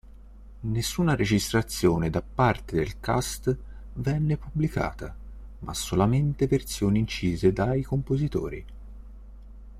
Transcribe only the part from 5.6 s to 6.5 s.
solamente